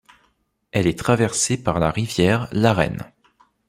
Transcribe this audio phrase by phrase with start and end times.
[0.71, 3.03] Elle est traversée par la rivière l'Arène.